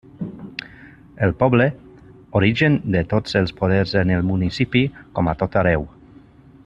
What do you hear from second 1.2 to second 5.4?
El poble, origen de tots els poders en el municipi com a